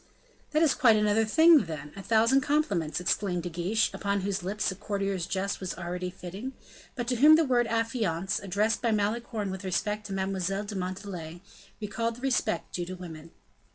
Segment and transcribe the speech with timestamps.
[0.49, 4.71] "That is quite another thing, then; a thousand compliments," exclaimed De Guiche, upon whose lips
[4.71, 6.53] a courtier's jest was already fitting,
[6.95, 11.39] but to whom the word "affianced," addressed by Malicorne with respect to Mademoiselle de Montalais,
[11.79, 13.29] recalled the respect due to women.